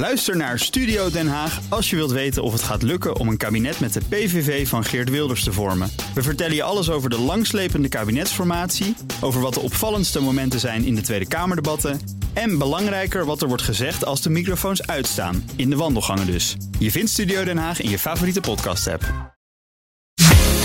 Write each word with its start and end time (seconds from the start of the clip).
Luister 0.00 0.36
naar 0.36 0.58
Studio 0.58 1.10
Den 1.10 1.28
Haag 1.28 1.60
als 1.68 1.90
je 1.90 1.96
wilt 1.96 2.10
weten 2.10 2.42
of 2.42 2.52
het 2.52 2.62
gaat 2.62 2.82
lukken 2.82 3.16
om 3.16 3.28
een 3.28 3.36
kabinet 3.36 3.80
met 3.80 3.92
de 3.92 4.00
PVV 4.08 4.68
van 4.68 4.84
Geert 4.84 5.10
Wilders 5.10 5.44
te 5.44 5.52
vormen. 5.52 5.90
We 6.14 6.22
vertellen 6.22 6.54
je 6.54 6.62
alles 6.62 6.90
over 6.90 7.10
de 7.10 7.18
langslepende 7.18 7.88
kabinetsformatie, 7.88 8.96
over 9.20 9.40
wat 9.40 9.54
de 9.54 9.60
opvallendste 9.60 10.20
momenten 10.20 10.60
zijn 10.60 10.84
in 10.84 10.94
de 10.94 11.00
Tweede 11.00 11.28
Kamerdebatten 11.28 12.00
en 12.32 12.58
belangrijker 12.58 13.24
wat 13.24 13.42
er 13.42 13.48
wordt 13.48 13.62
gezegd 13.62 14.04
als 14.04 14.22
de 14.22 14.30
microfoons 14.30 14.86
uitstaan, 14.86 15.50
in 15.56 15.70
de 15.70 15.76
wandelgangen 15.76 16.26
dus. 16.26 16.56
Je 16.78 16.90
vindt 16.90 17.10
Studio 17.10 17.44
Den 17.44 17.58
Haag 17.58 17.80
in 17.80 17.90
je 17.90 17.98
favoriete 17.98 18.40
podcast-app. 18.40 19.34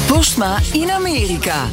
Postma 0.08 0.60
in 0.72 0.92
Amerika. 0.92 1.68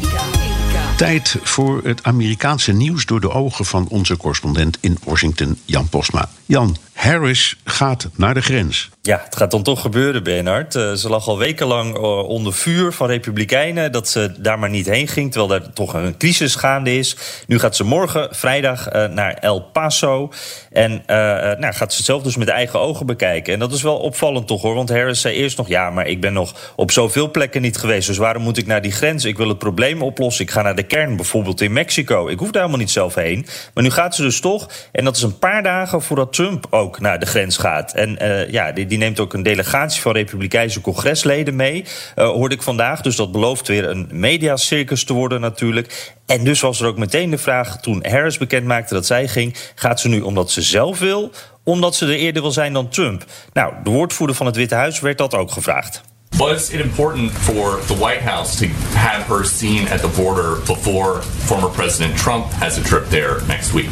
Tijd 0.96 1.36
voor 1.42 1.80
het 1.84 2.02
Amerikaanse 2.02 2.72
nieuws 2.72 3.06
door 3.06 3.20
de 3.20 3.30
ogen 3.30 3.64
van 3.64 3.88
onze 3.88 4.16
correspondent 4.16 4.78
in 4.80 4.98
Washington, 5.04 5.58
Jan 5.64 5.88
Postma. 5.88 6.28
Jan, 6.46 6.76
Harris 7.02 7.56
gaat 7.64 8.08
naar 8.16 8.34
de 8.34 8.42
grens. 8.42 8.90
Ja, 9.00 9.20
het 9.24 9.36
gaat 9.36 9.50
dan 9.50 9.62
toch 9.62 9.80
gebeuren, 9.80 10.22
Bernard. 10.22 10.74
Uh, 10.74 10.92
ze 10.92 11.08
lag 11.08 11.28
al 11.28 11.38
wekenlang 11.38 11.96
uh, 11.96 12.28
onder 12.28 12.52
vuur 12.52 12.92
van 12.92 13.06
Republikeinen 13.06 13.92
dat 13.92 14.08
ze 14.08 14.34
daar 14.38 14.58
maar 14.58 14.70
niet 14.70 14.86
heen 14.86 15.08
ging, 15.08 15.32
terwijl 15.32 15.60
er 15.60 15.72
toch 15.72 15.94
een 15.94 16.16
crisis 16.16 16.54
gaande 16.54 16.98
is. 16.98 17.16
Nu 17.46 17.58
gaat 17.58 17.76
ze 17.76 17.84
morgen, 17.84 18.28
vrijdag, 18.30 18.94
uh, 18.94 19.06
naar 19.06 19.34
El 19.34 19.60
Paso. 19.62 20.32
En 20.72 21.02
nou, 21.06 21.72
gaat 21.72 21.90
ze 21.90 21.96
het 21.96 22.06
zelf 22.06 22.22
dus 22.22 22.36
met 22.36 22.48
eigen 22.48 22.80
ogen 22.80 23.06
bekijken. 23.06 23.52
En 23.52 23.58
dat 23.58 23.72
is 23.72 23.82
wel 23.82 23.96
opvallend 23.96 24.46
toch 24.46 24.62
hoor, 24.62 24.74
want 24.74 24.88
Harris 24.88 25.20
zei 25.20 25.34
eerst 25.34 25.56
nog: 25.56 25.68
ja, 25.68 25.90
maar 25.90 26.06
ik 26.06 26.20
ben 26.20 26.32
nog 26.32 26.72
op 26.76 26.90
zoveel 26.90 27.30
plekken 27.30 27.62
niet 27.62 27.76
geweest, 27.76 28.06
dus 28.06 28.16
waarom 28.16 28.42
moet 28.42 28.58
ik 28.58 28.66
naar 28.66 28.82
die 28.82 28.92
grens? 28.92 29.24
Ik 29.24 29.36
wil 29.36 29.48
het 29.48 29.58
probleem 29.58 30.02
oplossen. 30.02 30.44
Ik 30.44 30.50
ga 30.50 30.62
naar 30.62 30.76
de 30.76 30.82
kern, 30.82 31.16
bijvoorbeeld 31.16 31.60
in 31.60 31.72
Mexico. 31.72 32.28
Ik 32.28 32.38
hoef 32.38 32.50
daar 32.50 32.62
helemaal 32.62 32.84
niet 32.84 32.90
zelf 32.90 33.14
heen. 33.14 33.46
Maar 33.74 33.84
nu 33.84 33.90
gaat 33.90 34.14
ze 34.14 34.22
dus 34.22 34.40
toch, 34.40 34.70
en 34.92 35.04
dat 35.04 35.16
is 35.16 35.22
een 35.22 35.38
paar 35.38 35.62
dagen 35.62 36.02
voordat 36.02 36.32
Trump 36.32 36.66
ook 36.70 36.91
naar 37.00 37.18
de 37.18 37.26
grens 37.26 37.56
gaat. 37.56 37.92
En 37.92 38.18
ja, 38.50 38.72
die 38.72 38.98
neemt 38.98 39.20
ook 39.20 39.32
een 39.32 39.42
delegatie 39.42 40.02
van 40.02 40.12
Republikeinse 40.12 40.80
congresleden 40.80 41.56
mee. 41.56 41.84
Uh, 42.16 42.28
hoorde 42.28 42.54
ik 42.54 42.62
vandaag. 42.62 43.00
Dus 43.00 43.16
dat 43.16 43.32
belooft 43.32 43.68
weer 43.68 43.88
een 43.88 44.08
mediacircus 44.10 45.04
te 45.04 45.12
worden 45.12 45.40
natuurlijk. 45.40 46.12
En 46.26 46.44
dus 46.44 46.60
was 46.60 46.80
er 46.80 46.86
ook 46.86 46.98
meteen 46.98 47.30
de 47.30 47.38
vraag 47.38 47.80
toen 47.80 48.06
Harris 48.08 48.38
bekend 48.38 48.66
maakte 48.66 48.94
dat 48.94 49.06
zij 49.06 49.28
ging: 49.28 49.56
gaat 49.74 50.00
ze 50.00 50.08
nu 50.08 50.20
omdat 50.20 50.50
ze 50.50 50.62
zelf 50.62 50.98
wil, 50.98 51.30
omdat 51.64 51.94
ze 51.94 52.06
er 52.06 52.12
eerder 52.12 52.42
wil 52.42 52.52
zijn 52.52 52.72
dan 52.72 52.88
Trump? 52.88 53.24
Nou, 53.52 53.74
de 53.84 53.90
woordvoerder 53.90 54.36
van 54.36 54.46
het 54.46 54.56
Witte 54.56 54.74
Huis 54.74 55.00
werd 55.00 55.18
dat 55.18 55.34
ook 55.34 55.50
gevraagd. 55.50 56.02
Was 56.36 56.70
it 56.70 56.80
important 56.80 57.32
for 57.32 57.78
the 57.86 57.96
White 57.98 58.22
House 58.22 58.56
to 58.56 58.66
have 58.94 59.34
her 59.34 59.44
seen 59.44 59.88
at 59.88 60.00
the 60.00 60.22
border 60.22 60.56
before 60.66 61.22
former 61.22 61.70
President 61.70 62.16
Trump 62.16 62.44
has 62.52 62.78
a 62.78 62.82
trip 62.82 63.10
there 63.10 63.40
next 63.46 63.72
week? 63.72 63.90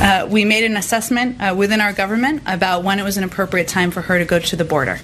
Uh, 0.00 0.22
we 0.30 0.44
made 0.44 0.64
an 0.64 0.76
assessment 0.76 1.40
uh, 1.40 1.58
within 1.58 1.80
our 1.80 1.94
government 1.94 2.40
about 2.44 2.84
when 2.84 2.98
it 2.98 3.04
was 3.04 3.16
an 3.16 3.22
appropriate 3.22 3.72
time 3.72 3.90
for 3.90 4.02
her 4.02 4.26
to 4.26 4.34
go 4.34 4.40
to 4.40 4.56
the 4.56 4.64
border. 4.64 5.00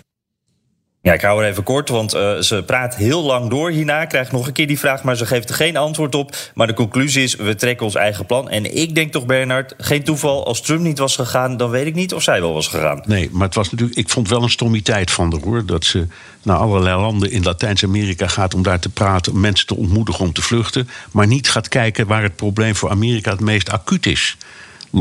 Ja, 1.02 1.12
ik 1.12 1.20
hou 1.20 1.42
er 1.42 1.50
even 1.50 1.62
kort, 1.62 1.88
want 1.88 2.14
uh, 2.14 2.38
ze 2.38 2.62
praat 2.66 2.96
heel 2.96 3.22
lang 3.22 3.50
door 3.50 3.70
hierna. 3.70 4.04
Krijgt 4.04 4.32
nog 4.32 4.46
een 4.46 4.52
keer 4.52 4.66
die 4.66 4.78
vraag, 4.78 5.02
maar 5.02 5.16
ze 5.16 5.26
geeft 5.26 5.48
er 5.48 5.54
geen 5.54 5.76
antwoord 5.76 6.14
op. 6.14 6.36
Maar 6.54 6.66
de 6.66 6.74
conclusie 6.74 7.22
is, 7.22 7.36
we 7.36 7.54
trekken 7.54 7.86
ons 7.86 7.94
eigen 7.94 8.26
plan. 8.26 8.48
En 8.48 8.76
ik 8.76 8.94
denk 8.94 9.12
toch, 9.12 9.26
Bernard, 9.26 9.74
geen 9.78 10.04
toeval. 10.04 10.46
Als 10.46 10.60
Trump 10.60 10.80
niet 10.80 10.98
was 10.98 11.16
gegaan, 11.16 11.56
dan 11.56 11.70
weet 11.70 11.86
ik 11.86 11.94
niet 11.94 12.14
of 12.14 12.22
zij 12.22 12.40
wel 12.40 12.52
was 12.52 12.68
gegaan. 12.68 13.02
Nee, 13.06 13.28
maar 13.32 13.46
het 13.46 13.54
was 13.54 13.70
natuurlijk, 13.70 13.98
ik 13.98 14.08
vond 14.08 14.28
wel 14.28 14.42
een 14.42 14.50
stommiteit 14.50 15.10
van 15.10 15.30
de 15.30 15.38
hoor. 15.44 15.66
Dat 15.66 15.84
ze 15.84 16.06
naar 16.42 16.56
allerlei 16.56 17.00
landen 17.00 17.30
in 17.30 17.42
Latijns-Amerika 17.42 18.26
gaat 18.26 18.54
om 18.54 18.62
daar 18.62 18.80
te 18.80 18.88
praten, 18.88 19.40
mensen 19.40 19.66
te 19.66 19.76
ontmoedigen 19.76 20.24
om 20.24 20.32
te 20.32 20.42
vluchten. 20.42 20.88
Maar 21.12 21.26
niet 21.26 21.50
gaat 21.50 21.68
kijken 21.68 22.06
waar 22.06 22.22
het 22.22 22.36
probleem 22.36 22.74
voor 22.74 22.90
Amerika 22.90 23.30
het 23.30 23.40
meest 23.40 23.70
acuut 23.70 24.06
is. 24.06 24.36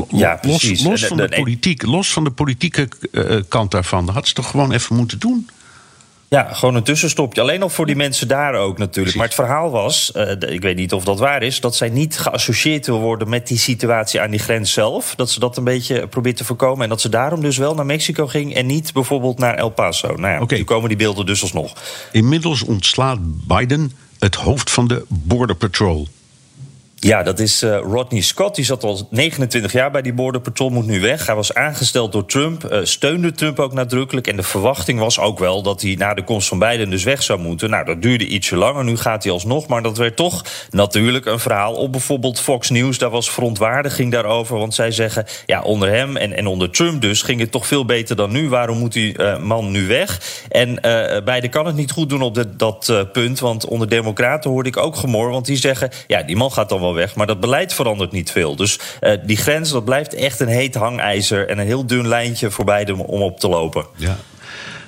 Ja, 0.09 0.39
los, 0.41 0.83
los, 0.83 1.05
van 1.05 1.17
de, 1.17 1.29
politiek, 1.29 1.83
los 1.83 2.13
van 2.13 2.23
de 2.23 2.31
politieke 2.31 2.87
uh, 3.11 3.41
kant 3.47 3.71
daarvan. 3.71 4.05
Dat 4.05 4.15
had 4.15 4.27
ze 4.27 4.33
toch 4.33 4.49
gewoon 4.49 4.71
even 4.71 4.95
moeten 4.95 5.19
doen? 5.19 5.49
Ja, 6.27 6.53
gewoon 6.53 6.75
een 6.75 6.83
tussenstopje. 6.83 7.41
Alleen 7.41 7.59
nog 7.59 7.73
voor 7.73 7.85
die 7.85 7.95
mensen 7.95 8.27
daar 8.27 8.53
ook 8.53 8.77
natuurlijk. 8.77 8.93
Precies. 8.93 9.15
Maar 9.15 9.25
het 9.25 9.35
verhaal 9.35 9.69
was, 9.69 10.11
uh, 10.15 10.31
ik 10.53 10.61
weet 10.61 10.75
niet 10.75 10.93
of 10.93 11.03
dat 11.03 11.19
waar 11.19 11.43
is... 11.43 11.59
dat 11.59 11.75
zij 11.75 11.89
niet 11.89 12.17
geassocieerd 12.17 12.85
wil 12.85 12.99
worden 12.99 13.29
met 13.29 13.47
die 13.47 13.57
situatie 13.57 14.21
aan 14.21 14.31
die 14.31 14.39
grens 14.39 14.73
zelf. 14.73 15.15
Dat 15.15 15.29
ze 15.29 15.39
dat 15.39 15.57
een 15.57 15.63
beetje 15.63 16.07
probeert 16.07 16.37
te 16.37 16.43
voorkomen. 16.43 16.83
En 16.83 16.89
dat 16.89 17.01
ze 17.01 17.09
daarom 17.09 17.41
dus 17.41 17.57
wel 17.57 17.75
naar 17.75 17.85
Mexico 17.85 18.27
ging... 18.27 18.53
en 18.53 18.65
niet 18.65 18.93
bijvoorbeeld 18.93 19.39
naar 19.39 19.55
El 19.55 19.69
Paso. 19.69 20.07
Nou 20.07 20.33
ja, 20.33 20.41
okay. 20.41 20.57
nu 20.57 20.63
komen 20.63 20.89
die 20.89 20.97
beelden 20.97 21.25
dus 21.25 21.41
alsnog. 21.41 21.73
Inmiddels 22.11 22.63
ontslaat 22.63 23.19
Biden 23.47 23.91
het 24.19 24.35
hoofd 24.35 24.71
van 24.71 24.87
de 24.87 25.05
Border 25.07 25.55
Patrol. 25.55 26.07
Ja, 27.03 27.23
dat 27.23 27.39
is 27.39 27.63
uh, 27.63 27.77
Rodney 27.77 28.21
Scott. 28.21 28.55
Die 28.55 28.65
zat 28.65 28.83
al 28.83 29.07
29 29.09 29.71
jaar 29.71 29.91
bij 29.91 30.01
die 30.01 30.13
Border 30.13 30.41
Patrol, 30.41 30.69
moet 30.69 30.85
nu 30.85 30.99
weg. 30.99 31.25
Hij 31.25 31.35
was 31.35 31.53
aangesteld 31.53 32.11
door 32.11 32.25
Trump, 32.25 32.71
uh, 32.71 32.79
steunde 32.83 33.31
Trump 33.31 33.59
ook 33.59 33.73
nadrukkelijk. 33.73 34.27
En 34.27 34.35
de 34.35 34.43
verwachting 34.43 34.99
was 34.99 35.19
ook 35.19 35.39
wel 35.39 35.61
dat 35.61 35.81
hij 35.81 35.95
na 35.97 36.13
de 36.13 36.23
komst 36.23 36.47
van 36.47 36.59
Biden 36.59 36.89
dus 36.89 37.03
weg 37.03 37.23
zou 37.23 37.39
moeten. 37.39 37.69
Nou, 37.69 37.85
dat 37.85 38.01
duurde 38.01 38.27
ietsje 38.27 38.55
langer. 38.55 38.83
Nu 38.83 38.97
gaat 38.97 39.23
hij 39.23 39.31
alsnog. 39.31 39.67
Maar 39.67 39.81
dat 39.81 39.97
werd 39.97 40.15
toch 40.15 40.45
natuurlijk 40.69 41.25
een 41.25 41.39
verhaal 41.39 41.73
op 41.73 41.91
bijvoorbeeld 41.91 42.39
Fox 42.39 42.69
News. 42.69 42.97
Daar 42.97 43.09
was 43.09 43.31
verontwaardiging 43.31 44.11
daarover. 44.11 44.57
Want 44.57 44.73
zij 44.73 44.91
zeggen, 44.91 45.25
ja, 45.45 45.61
onder 45.61 45.89
hem 45.89 46.17
en, 46.17 46.37
en 46.37 46.47
onder 46.47 46.71
Trump 46.71 47.01
dus 47.01 47.21
ging 47.21 47.39
het 47.39 47.51
toch 47.51 47.67
veel 47.67 47.85
beter 47.85 48.15
dan 48.15 48.31
nu. 48.31 48.49
Waarom 48.49 48.77
moet 48.77 48.93
die 48.93 49.17
uh, 49.17 49.39
man 49.39 49.71
nu 49.71 49.87
weg? 49.87 50.43
En 50.49 50.75
Biden 51.25 51.49
kan 51.49 51.65
het 51.65 51.75
niet 51.75 51.91
goed 51.91 52.09
doen 52.09 52.21
op 52.21 52.43
dat 52.57 53.09
punt. 53.11 53.39
Want 53.39 53.65
onder 53.65 53.89
Democraten 53.89 54.51
hoorde 54.51 54.69
ik 54.69 54.77
ook 54.77 54.95
gemor. 54.95 55.29
Want 55.29 55.45
die 55.45 55.57
zeggen, 55.57 55.89
ja, 56.07 56.23
die 56.23 56.35
man 56.35 56.51
gaat 56.51 56.69
dan 56.69 56.81
wel 56.81 56.89
weg. 56.93 57.15
Maar 57.15 57.27
dat 57.27 57.39
beleid 57.39 57.73
verandert 57.73 58.11
niet 58.11 58.31
veel. 58.31 58.55
Dus 58.55 58.79
uh, 59.01 59.13
die 59.25 59.37
grens, 59.37 59.71
dat 59.71 59.85
blijft 59.85 60.13
echt 60.13 60.39
een 60.39 60.47
heet 60.47 60.75
hangijzer... 60.75 61.49
en 61.49 61.59
een 61.59 61.65
heel 61.65 61.85
dun 61.85 62.07
lijntje 62.07 62.51
voor 62.51 62.65
beide 62.65 62.95
om 62.95 63.21
op 63.21 63.39
te 63.39 63.47
lopen. 63.47 63.85
Ja. 63.95 64.17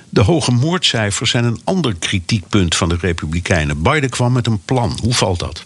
De 0.08 0.20
hoge 0.20 0.52
moordcijfers 0.52 1.30
zijn 1.30 1.44
een 1.44 1.60
ander 1.64 1.94
kritiekpunt 1.98 2.74
van 2.74 2.88
de 2.88 2.96
Republikeinen. 3.00 3.82
Biden 3.82 4.10
kwam 4.10 4.32
met 4.32 4.46
een 4.46 4.62
plan. 4.64 4.98
Hoe 5.02 5.14
valt 5.14 5.38
dat? 5.38 5.64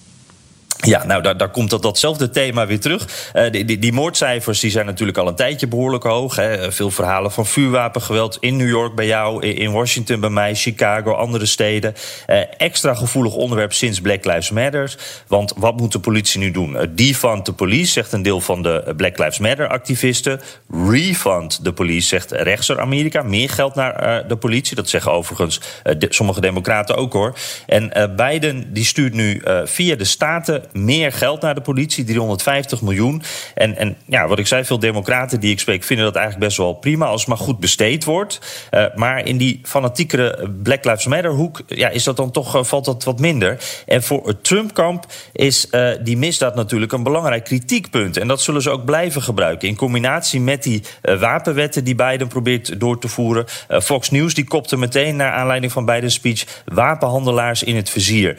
Ja, 0.87 1.05
nou, 1.05 1.23
daar, 1.23 1.37
daar 1.37 1.51
komt 1.51 1.71
dat, 1.71 1.83
datzelfde 1.83 2.31
thema 2.31 2.67
weer 2.67 2.81
terug. 2.81 3.33
Uh, 3.35 3.51
die, 3.51 3.65
die, 3.65 3.79
die, 3.79 3.93
moordcijfers 3.93 4.61
die 4.61 4.71
zijn 4.71 4.87
natuurlijk 4.87 5.19
al 5.19 5.29
een 5.29 5.35
tijdje 5.35 5.67
behoorlijk 5.67 6.05
hoog. 6.05 6.37
Hè. 6.37 6.73
Veel 6.73 6.91
verhalen 6.91 7.33
van 7.33 7.47
vuurwapengeweld 7.47 8.37
in 8.41 8.57
New 8.57 8.69
York 8.69 8.95
bij 8.95 9.07
jou, 9.07 9.47
in 9.47 9.73
Washington 9.73 10.21
bij 10.21 10.31
mij, 10.31 10.55
Chicago, 10.55 11.13
andere 11.13 11.47
steden. 11.47 11.95
Uh, 12.27 12.41
extra 12.57 12.95
gevoelig 12.95 13.35
onderwerp 13.35 13.73
sinds 13.73 14.01
Black 14.01 14.25
Lives 14.25 14.51
Matter. 14.51 14.95
Want 15.27 15.53
wat 15.57 15.77
moet 15.77 15.93
de 15.93 16.01
politie 16.01 16.41
nu 16.41 16.51
doen? 16.51 16.89
Defund 16.95 17.47
de 17.47 17.53
police, 17.53 17.93
zegt 17.93 18.13
een 18.13 18.23
deel 18.23 18.41
van 18.41 18.63
de 18.63 18.93
Black 18.97 19.19
Lives 19.19 19.39
Matter-activisten. 19.39 20.41
Refund 20.89 21.65
de 21.65 21.73
police, 21.73 22.07
zegt 22.07 22.31
rechtser 22.31 22.81
Amerika. 22.81 23.23
Meer 23.23 23.51
geld 23.51 23.75
naar 23.75 24.29
de 24.29 24.37
politie. 24.37 24.77
Dat 24.77 24.89
zeggen 24.89 25.13
overigens 25.13 25.61
sommige 26.01 26.41
democraten 26.41 26.97
ook 26.97 27.13
hoor. 27.13 27.35
En 27.67 28.13
Biden 28.17 28.73
die 28.73 28.85
stuurt 28.85 29.15
nu 29.15 29.43
via 29.65 29.97
de 29.97 30.05
staten 30.05 30.67
meer 30.73 31.13
geld 31.13 31.41
naar 31.41 31.55
de 31.55 31.61
politie, 31.61 32.05
350 32.05 32.83
miljoen. 32.83 33.23
En, 33.55 33.77
en 33.77 33.97
ja, 34.07 34.29
wat 34.29 34.39
ik 34.39 34.47
zei, 34.47 34.65
veel 34.65 34.79
democraten 34.79 35.41
die 35.41 35.51
ik 35.51 35.61
spreek 35.61 35.85
vinden 35.85 36.05
dat 36.05 36.15
eigenlijk 36.15 36.47
best 36.47 36.59
wel 36.59 36.73
prima 36.73 37.07
als 37.07 37.21
het 37.21 37.29
maar 37.29 37.39
goed 37.39 37.61
besteed 37.61 38.05
wordt. 38.05 38.41
Uh, 38.71 38.85
maar 38.95 39.27
in 39.27 39.37
die 39.37 39.61
fanatiekere 39.63 40.51
Black 40.63 40.85
Lives 40.85 41.07
Matter 41.07 41.31
hoek 41.31 41.63
ja, 41.67 41.89
is 41.89 42.05
dat 42.05 42.17
dan 42.17 42.31
toch, 42.31 42.57
uh, 42.57 42.65
valt 42.65 42.85
dat 42.85 43.05
wat 43.05 43.21
minder. 43.21 43.59
En 43.87 44.03
voor 44.03 44.27
het 44.27 44.45
Trump-kamp 44.45 45.07
is 45.33 45.69
uh, 45.71 45.91
die 46.03 46.17
misdaad 46.17 46.55
natuurlijk 46.55 46.93
een 46.93 47.03
belangrijk 47.03 47.45
kritiekpunt. 47.45 48.17
En 48.17 48.29
dat 48.29 48.41
zullen 48.41 48.63
ze 48.63 48.71
ook 48.71 48.85
blijven 48.85 49.23
gebruiken. 49.23 49.69
In 49.69 49.77
combinatie 49.77 50.41
met 50.41 50.63
die 50.63 50.83
wapenwetten 51.03 51.85
die 51.85 51.95
Biden 51.95 52.29
probeert 52.29 52.81
door 52.81 52.99
te 53.01 53.09
voeren. 53.09 53.45
Fox 53.69 54.11
News 54.11 54.35
die 54.35 54.45
kopte 54.45 54.77
meteen 54.77 55.17
naar 55.17 55.33
aanleiding 55.33 55.73
van 55.73 55.85
Biden's 55.85 56.15
speech 56.15 56.63
wapenhandelaars 56.65 57.63
in 57.63 57.77
het 57.77 57.91
vizier. 57.91 58.37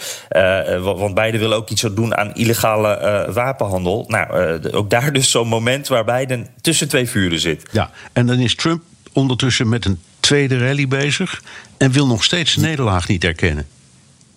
want 0.81 1.13
Biden 1.13 1.39
wil 1.39 1.53
ook 1.53 1.69
iets 1.69 1.81
doen 1.81 2.15
aan 2.19 2.33
illegale 2.33 3.25
uh, 3.27 3.33
wapenhandel. 3.33 4.05
Nou, 4.07 4.59
uh, 4.63 4.75
ook 4.75 4.89
daar 4.89 5.13
dus 5.19 5.31
zo'n 5.31 5.47
moment 5.47 5.87
waar 5.87 6.05
Biden 6.05 6.47
tussen 6.61 6.87
twee 6.87 7.09
vuren 7.09 7.39
zit. 7.39 7.65
Ja, 7.71 7.89
en 8.13 8.25
dan 8.25 8.39
is 8.39 8.55
Trump 8.55 8.83
ondertussen 9.13 9.69
met 9.69 9.85
een 9.85 9.99
tweede 10.19 10.57
rally 10.57 10.87
bezig 10.87 11.41
en 11.77 11.91
wil 11.91 12.07
nog 12.07 12.23
steeds 12.23 12.53
de 12.53 12.61
nederlaag 12.61 13.07
niet 13.07 13.23
erkennen. 13.23 13.67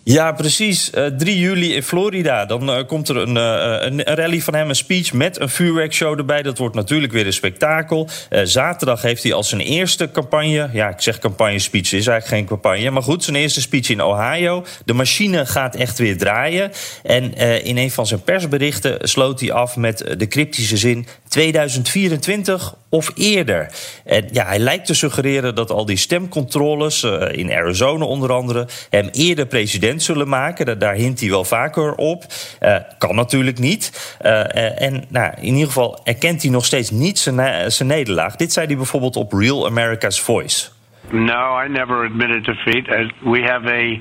Ja, 0.05 0.31
precies. 0.31 0.91
Uh, 0.93 1.05
eh, 1.05 1.13
3 1.13 1.39
juli 1.39 1.75
in 1.75 1.83
Florida. 1.83 2.45
Dan 2.45 2.69
uh, 2.69 2.85
komt 2.87 3.09
er 3.09 3.17
een, 3.17 3.35
uh, 3.35 3.75
een, 3.79 4.03
rally 4.03 4.41
van 4.41 4.55
hem, 4.55 4.69
een 4.69 4.75
speech 4.75 5.13
met 5.13 5.39
een 5.39 5.49
vuurwerkshow 5.49 6.17
erbij. 6.17 6.41
Dat 6.41 6.57
wordt 6.57 6.75
natuurlijk 6.75 7.13
weer 7.13 7.25
een 7.25 7.33
spektakel. 7.33 8.09
zaterdag 8.43 9.01
heeft 9.01 9.23
hij 9.23 9.33
als 9.33 9.49
zijn 9.49 9.61
eerste 9.61 10.11
campagne... 10.11 10.69
ja, 10.73 10.89
ik 10.89 11.01
zeg 11.01 11.19
campagne-speech, 11.19 11.85
is 11.85 12.07
eigenlijk 12.07 12.25
geen 12.25 12.45
campagne... 12.45 12.89
maar 12.89 13.01
goed, 13.01 13.23
zijn 13.23 13.35
eerste 13.35 13.61
speech 13.61 13.89
in 13.89 14.03
Ohio. 14.03 14.65
De 14.85 14.93
machine 14.93 15.45
gaat 15.45 15.75
echt 15.75 15.97
weer 15.97 16.17
draaien. 16.17 16.71
En 17.03 17.33
in 17.63 17.77
een 17.77 17.91
van 17.91 18.07
zijn 18.07 18.21
persberichten 18.23 18.97
sloot 19.01 19.39
hij 19.39 19.51
af 19.51 19.75
met 19.75 20.15
de 20.17 20.27
cryptische 20.27 20.77
zin... 20.77 21.07
2024 21.33 22.75
of 22.89 23.11
eerder. 23.15 23.69
En 24.05 24.29
ja, 24.31 24.45
hij 24.45 24.59
lijkt 24.59 24.85
te 24.85 24.93
suggereren 24.93 25.55
dat 25.55 25.71
al 25.71 25.85
die 25.85 25.97
stemcontroles, 25.97 27.03
uh, 27.03 27.21
in 27.31 27.51
Arizona 27.51 28.05
onder 28.05 28.31
andere, 28.31 28.67
hem 28.89 29.09
eerder 29.11 29.45
president 29.45 30.03
zullen 30.03 30.29
maken. 30.29 30.79
Daar 30.79 30.93
hint 30.93 31.19
hij 31.19 31.29
wel 31.29 31.43
vaker 31.43 31.95
op. 31.95 32.23
Uh, 32.61 32.75
kan 32.97 33.15
natuurlijk 33.15 33.59
niet. 33.59 34.17
Uh, 34.21 34.81
en 34.81 35.03
nou, 35.09 35.33
in 35.37 35.53
ieder 35.53 35.67
geval 35.67 35.99
erkent 36.03 36.41
hij 36.41 36.51
nog 36.51 36.65
steeds 36.65 36.91
niet 36.91 37.19
zijn, 37.19 37.71
zijn 37.71 37.89
nederlaag. 37.89 38.35
Dit 38.35 38.53
zei 38.53 38.65
hij 38.67 38.75
bijvoorbeeld 38.75 39.15
op 39.15 39.33
Real 39.33 39.65
America's 39.65 40.21
Voice. 40.21 40.69
No, 41.09 41.63
I 41.65 41.69
never 41.69 42.05
admitted 42.05 42.45
defeat. 42.45 43.11
We 43.19 43.41
have 43.41 43.67
a 43.67 43.99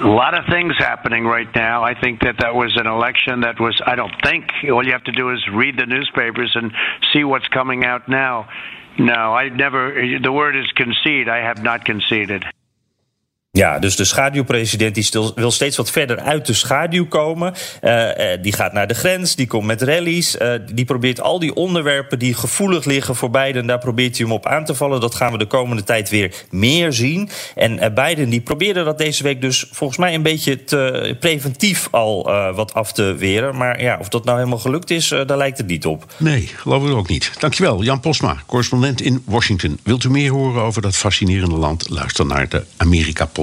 a 0.00 0.06
lot 0.06 0.36
of 0.36 0.44
things 0.46 0.74
happening 0.78 1.24
right 1.24 1.48
now. 1.54 1.82
I 1.82 1.98
think 1.98 2.20
that 2.20 2.36
that 2.38 2.54
was 2.54 2.76
an 2.76 2.86
election 2.86 3.40
that 3.40 3.60
was, 3.60 3.80
I 3.84 3.94
don't 3.94 4.14
think, 4.22 4.50
all 4.70 4.84
you 4.84 4.92
have 4.92 5.04
to 5.04 5.12
do 5.12 5.30
is 5.30 5.46
read 5.52 5.78
the 5.78 5.86
newspapers 5.86 6.52
and 6.54 6.72
see 7.12 7.24
what's 7.24 7.48
coming 7.48 7.84
out 7.84 8.08
now. 8.08 8.48
No, 8.98 9.34
I 9.34 9.48
never, 9.48 10.18
the 10.20 10.32
word 10.32 10.56
is 10.56 10.66
concede. 10.76 11.28
I 11.28 11.38
have 11.38 11.62
not 11.62 11.84
conceded. 11.84 12.44
Ja, 13.56 13.78
dus 13.78 13.96
de 13.96 14.04
schaduwpresident 14.04 14.94
die 14.94 15.08
wil 15.34 15.50
steeds 15.50 15.76
wat 15.76 15.90
verder 15.90 16.20
uit 16.20 16.46
de 16.46 16.52
schaduw 16.52 17.06
komen. 17.06 17.54
Uh, 17.82 17.92
uh, 17.92 18.42
die 18.42 18.52
gaat 18.52 18.72
naar 18.72 18.86
de 18.86 18.94
grens, 18.94 19.36
die 19.36 19.46
komt 19.46 19.66
met 19.66 19.82
rallies. 19.82 20.36
Uh, 20.36 20.54
die 20.72 20.84
probeert 20.84 21.20
al 21.20 21.38
die 21.38 21.54
onderwerpen 21.54 22.18
die 22.18 22.34
gevoelig 22.34 22.84
liggen 22.84 23.16
voor 23.16 23.30
Biden... 23.30 23.66
daar 23.66 23.78
probeert 23.78 24.16
hij 24.16 24.26
hem 24.26 24.34
op 24.34 24.46
aan 24.46 24.64
te 24.64 24.74
vallen. 24.74 25.00
Dat 25.00 25.14
gaan 25.14 25.32
we 25.32 25.38
de 25.38 25.46
komende 25.46 25.84
tijd 25.84 26.10
weer 26.10 26.34
meer 26.50 26.92
zien. 26.92 27.28
En 27.54 27.94
Biden 27.94 28.28
die 28.28 28.40
probeerde 28.40 28.84
dat 28.84 28.98
deze 28.98 29.22
week 29.22 29.40
dus 29.40 29.66
volgens 29.70 29.98
mij 29.98 30.14
een 30.14 30.22
beetje 30.22 30.64
te 30.64 31.16
preventief 31.20 31.88
al 31.90 32.22
wat 32.54 32.74
af 32.74 32.92
te 32.92 33.14
weren. 33.14 33.56
Maar 33.56 33.82
ja, 33.82 33.96
of 34.00 34.08
dat 34.08 34.24
nou 34.24 34.38
helemaal 34.38 34.58
gelukt 34.58 34.90
is, 34.90 35.08
daar 35.08 35.36
lijkt 35.36 35.58
het 35.58 35.66
niet 35.66 35.86
op. 35.86 36.12
Nee, 36.16 36.50
geloof 36.56 36.88
ik 36.88 36.94
ook 36.94 37.08
niet. 37.08 37.32
Dankjewel, 37.38 37.82
Jan 37.82 38.00
Posma, 38.00 38.36
correspondent 38.46 39.00
in 39.00 39.22
Washington. 39.26 39.78
Wilt 39.82 40.04
u 40.04 40.10
meer 40.10 40.30
horen 40.30 40.62
over 40.62 40.82
dat 40.82 40.96
fascinerende 40.96 41.56
land? 41.56 41.90
Luister 41.90 42.26
naar 42.26 42.48
de 42.48 42.64
Amerika-podcast 42.76 43.42